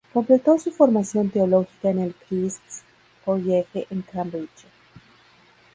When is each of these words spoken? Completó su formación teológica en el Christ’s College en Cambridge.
Completó 0.13 0.57
su 0.57 0.71
formación 0.71 1.29
teológica 1.29 1.91
en 1.91 1.99
el 1.99 2.15
Christ’s 2.27 2.81
College 3.23 3.85
en 3.91 4.01
Cambridge. 4.01 4.65